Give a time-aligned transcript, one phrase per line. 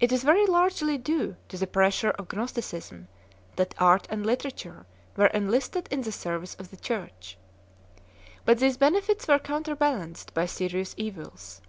[0.00, 3.08] It is very largely due to the pressure of Gnosticism
[3.56, 4.86] that art and literature
[5.18, 7.36] were enlisted in the service of the Church.
[8.46, 11.60] But these benefits were counter balanced by serious evils.